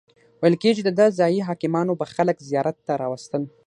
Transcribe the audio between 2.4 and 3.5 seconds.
زیارت ته راوستل.